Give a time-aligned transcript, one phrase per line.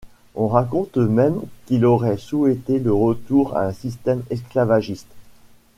[0.33, 5.05] On raconte même qu'il aurait souhaité le retour à un système esclavagiste.